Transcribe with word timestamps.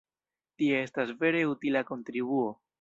Tio 0.61 0.79
estas 0.85 1.13
vere 1.21 1.45
utila 1.53 1.87
kontribuo! 1.93 2.53